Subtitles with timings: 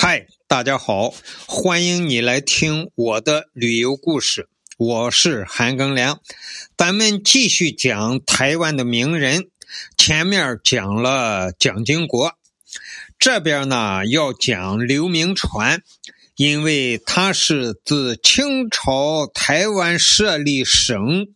[0.00, 1.12] 嗨，大家好，
[1.48, 4.48] 欢迎你来听我的旅游故事。
[4.76, 6.20] 我是韩庚良，
[6.76, 9.48] 咱们继续讲台湾的名人。
[9.96, 12.32] 前面讲了蒋经国，
[13.18, 15.82] 这边呢要讲刘铭传，
[16.36, 21.26] 因为他是自清朝台湾设立省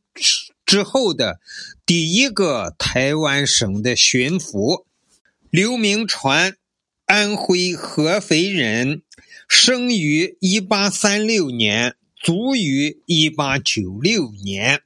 [0.64, 1.40] 之后的
[1.84, 4.84] 第一个台湾省的巡抚。
[5.50, 6.54] 刘铭传。
[7.12, 9.02] 安徽合肥人，
[9.46, 14.80] 生于一八三六年，卒于一八九六年，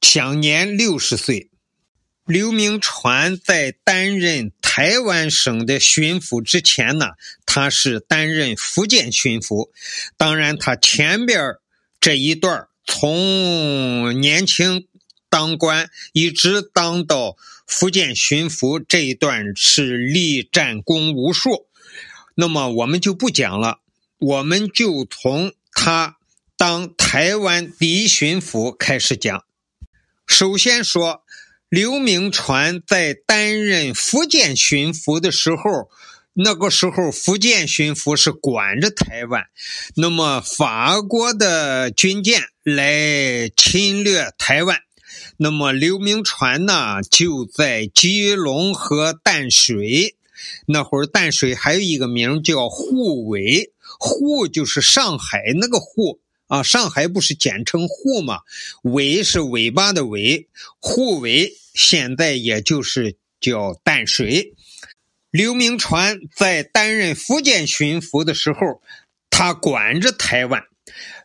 [0.00, 1.50] 享年六十岁。
[2.24, 7.06] 刘铭传在担任台湾省的巡抚之前呢，
[7.44, 9.70] 他是担任福建巡抚。
[10.16, 11.56] 当然，他前边
[12.00, 14.86] 这一段从年轻
[15.32, 17.38] 当官一直当到。
[17.64, 21.68] 福建巡抚这一段是立战功无数，
[22.34, 23.78] 那么我们就不讲了，
[24.18, 26.16] 我们就从他
[26.58, 29.44] 当台湾第一巡抚开始讲。
[30.26, 31.22] 首先说，
[31.70, 35.88] 刘铭传在担任福建巡抚的时候，
[36.34, 39.46] 那个时候福建巡抚是管着台湾，
[39.96, 44.80] 那么法国的军舰来侵略台湾。
[45.36, 50.16] 那么刘铭传呢，就在基隆和淡水。
[50.66, 58.40] 那会儿淡水还有一个名叫沪尾，沪就是上海那个沪啊，上海不是简称沪吗？
[58.82, 60.48] 尾是尾巴的尾，
[60.80, 64.54] 沪尾现在也就是叫淡水。
[65.30, 68.82] 刘铭传在担任福建巡抚的时候，
[69.30, 70.62] 他管着台湾。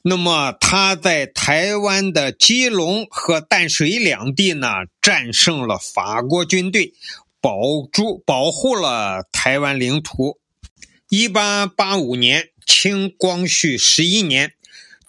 [0.09, 4.69] 那么他在台湾的基隆和淡水两地呢，
[5.01, 6.93] 战胜了法国军队，
[7.41, 7.59] 保
[7.91, 10.39] 住保护了台湾领土。
[11.09, 14.53] 一八八五年，清光绪十一年，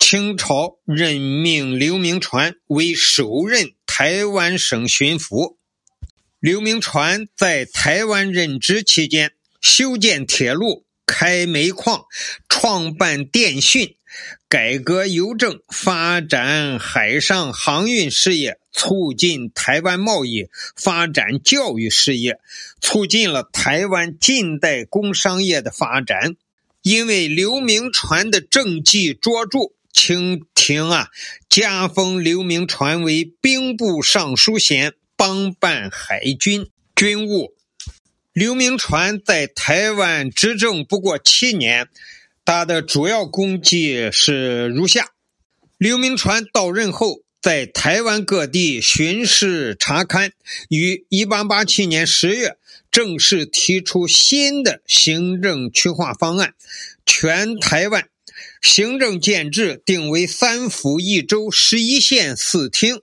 [0.00, 5.54] 清朝任命刘铭传为首任台湾省巡抚。
[6.40, 12.06] 刘铭传在台湾任职期间，修建铁路、开煤矿、
[12.48, 13.94] 创办电讯。
[14.48, 22.38] 改革邮政，发展海上航运事业，促进台湾贸易，发展教育事业，
[22.80, 26.36] 促进了台湾近代工商业的发展。
[26.82, 31.08] 因为刘铭传的政绩卓著，清廷啊
[31.50, 37.54] 加封刘铭传为兵部尚书衔，帮办海军军务。
[38.32, 41.88] 刘铭传在台湾执政不过七年。
[42.50, 45.10] 他的主要功绩是如下：
[45.76, 50.30] 刘铭传到任后，在台湾各地巡视查勘，
[50.70, 52.56] 于1887年10月
[52.90, 56.54] 正式提出新的行政区划方案，
[57.04, 58.08] 全台湾
[58.62, 63.02] 行政建制定为三府一州十一县四厅，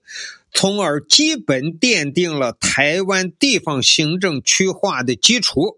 [0.51, 5.78] 从而基本奠定了台湾地方行政区划的基础，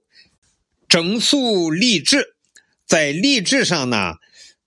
[0.88, 2.37] 整肃吏治。
[2.88, 4.14] 在吏治上呢，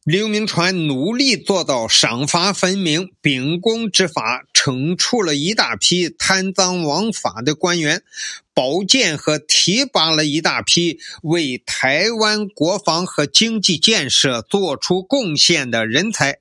[0.05, 8.03] 刘铭传努力做到赏罚分明、秉公执法，惩处了一大批贪赃枉法的官员，
[8.53, 16.41] 保荐和提拔了一大批为台湾国防和经济建设做出贡献的人才。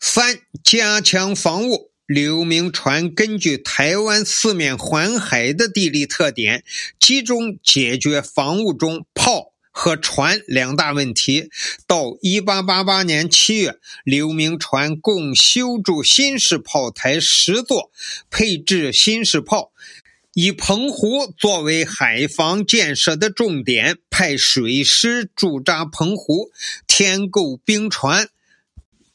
[0.00, 1.90] 三、加强防务。
[2.04, 6.64] 刘铭传根据台湾四面环海的地理特点，
[6.98, 9.51] 集中解决防务中炮。
[9.72, 11.48] 和船两大问题。
[11.86, 17.90] 到一八八八年七月，刘铭传共修筑新式炮台十座，
[18.30, 19.72] 配置新式炮，
[20.34, 26.50] 以澎湖作为海防建设的重点，派水师驻扎澎湖，
[26.86, 28.28] 添购兵船。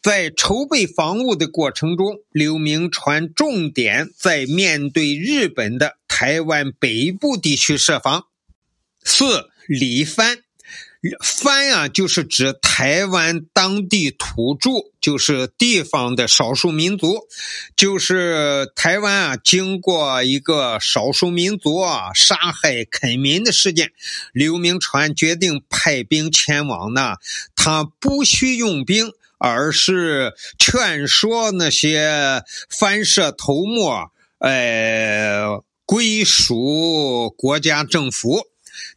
[0.02, 8.26] 在筹备防务的过程中，刘铭传重点在面对日本的台湾北部地区设防。
[9.04, 10.40] 四李藩。
[11.22, 14.70] 番啊，就是指台湾当地土著，
[15.00, 17.28] 就是地方的少数民族。
[17.76, 23.92] 就是台湾啊，经过一个少数民族啊杀害垦民的事件，
[24.34, 27.16] 刘铭传决定派兵前往呢。
[27.56, 33.90] 他不需用兵，而是劝说那些番社头目，
[34.40, 38.48] 呃，归属国家政府。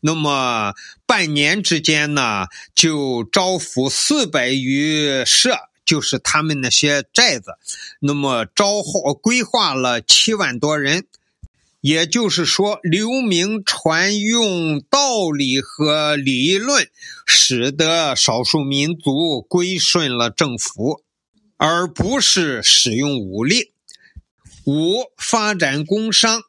[0.01, 0.73] 那么
[1.07, 7.53] 半年之间呢，就招抚四百余社，就是他们那些寨子。
[8.01, 11.07] 那么招号规划了七万多人。
[11.83, 16.87] 也就是说，刘明传用道理和理论，
[17.25, 21.03] 使得少数民族归顺了政府，
[21.57, 23.73] 而不是使用武力。
[24.67, 26.43] 五、发展工商。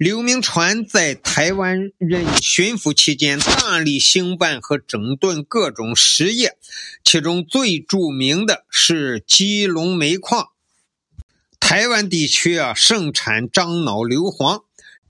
[0.00, 6.56] 刘铭传在台湾任巡抚期间，大力兴办和整顿各种实业，
[7.04, 10.48] 其中最著名的是基隆煤矿。
[11.60, 14.62] 台湾地区啊，盛产樟脑硫磺。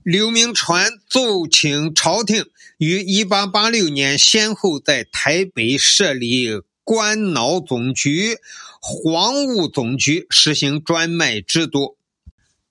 [0.03, 2.47] 刘铭传奏请朝廷
[2.77, 6.49] 于1886年先后在台北设立
[6.83, 8.35] 官脑总局、
[8.81, 11.95] 黄务总局，实行专卖制度。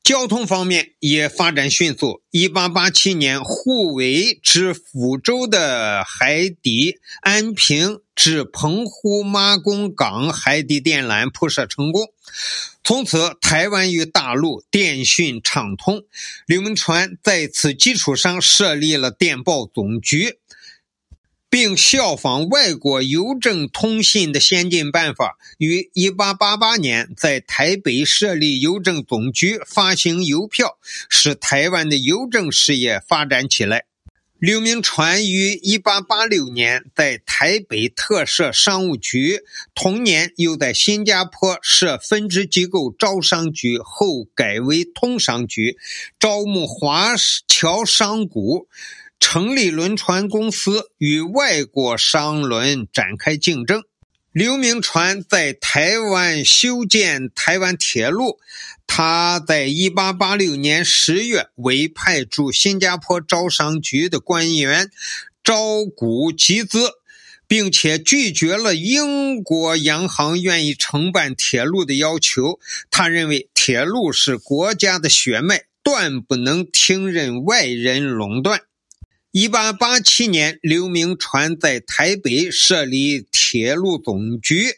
[0.03, 2.23] 交通方面也发展迅速。
[2.31, 12.09] 一八八七年，沪尾至福州的海底安平至澎湖马公港海底电缆铺设成功。
[12.83, 16.03] 从此，台湾与大陆电讯畅通。
[16.47, 20.39] 刘铭传在此基础上设立了电报总局，
[21.51, 33.87] 并效仿外国邮政通信的先进办法，于1888年在台北设立邮政总局，发行邮票，使台湾的邮政事业发展起来。
[34.39, 39.41] 刘铭传于1886年在台北特设商务局，
[39.75, 45.77] 同年又在新加坡设分支机构招商局，后改为通商局，
[46.19, 47.15] 招募华
[47.49, 48.67] 侨商贾，
[49.21, 53.85] 成立轮船公司，与外国商轮展开竞争。
[54.33, 58.39] 刘铭传在台湾修建台湾铁路，
[58.87, 64.91] 他在1886年10月委派驻新加坡招商局的官员
[65.45, 66.91] 招股集资，
[67.47, 72.59] 并且拒绝了英国洋行愿意承办铁路的要求。
[72.91, 78.63] 他认为铁路是国家的血脉，断不能听任外人垄断。
[79.33, 84.75] 一八八七年，刘铭传在台北设立铁路总局，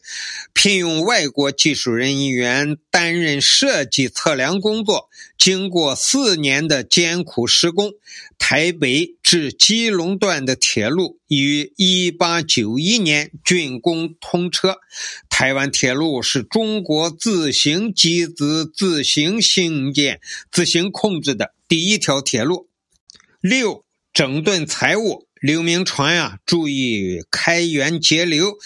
[0.53, 5.09] 聘用外国技术人员担任设计测量工作。
[5.39, 7.93] 经过四年的艰苦施工，
[8.39, 14.77] 台北至基隆段的铁路于一八九一年竣工通车。
[15.31, 20.21] 台湾铁路是中国自行集资、自行兴建、
[20.51, 22.69] 自行控制的第一条铁路。
[23.41, 23.87] 六。
[24.13, 28.59] 整顿财务，刘铭传呀，注意开源节流。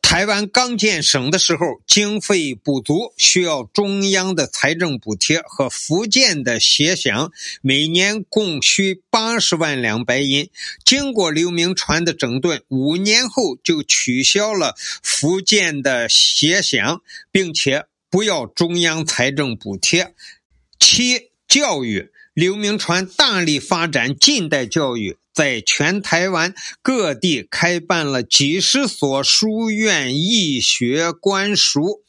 [0.00, 7.30] 台湾刚建省的时候，经费不足，需要中央的财政补贴和福建的协饷，
[7.60, 10.48] 每年共需八十万两白银。
[10.82, 17.00] 经过刘铭传的整顿，五年后就取消了福建的协饷，
[17.30, 20.14] 并且不要中央财政补贴。
[20.78, 22.10] 七教育。
[22.40, 32.02] 刘铭传大力发展近代教育，在全台湾各地开办了几十所书院、义学官塾。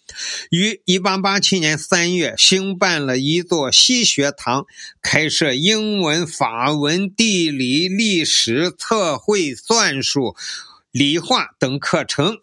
[0.50, 4.66] 于1887年3月，兴办了一座西学堂，
[5.02, 10.38] 开设英文、法文、地理、历史、测绘、算术、
[10.92, 12.38] 理化等课程。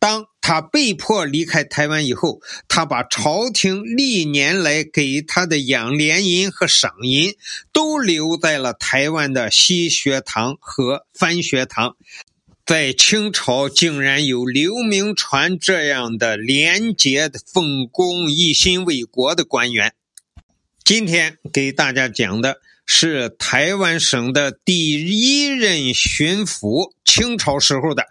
[0.00, 7.34] 当他被迫离开台湾以后，他把朝廷历年来给他的养廉银和赏银
[7.70, 11.96] 都留在了台湾的西学堂和藩学堂。
[12.64, 19.92] 在清朝，竟然有刘铭传这样的廉洁的、奉公、一心为国的官员。
[20.82, 28.04] 今天给大家讲的是台湾省的第一任巡抚，清朝时候的。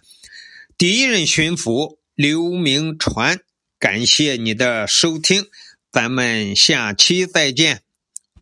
[0.79, 3.41] 第一任巡抚刘明传，
[3.77, 5.47] 感谢你的收听，
[5.91, 7.81] 咱们下期再见。